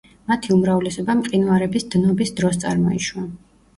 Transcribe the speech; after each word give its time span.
მათი 0.29 0.53
უმრავლესობა 0.55 1.17
მყინვარების 1.19 1.87
დნობის 1.97 2.33
დროს 2.41 2.59
წარმოიშვა. 2.65 3.29